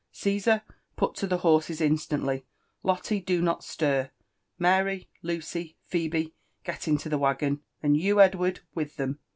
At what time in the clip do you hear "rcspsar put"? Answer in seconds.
0.15-1.13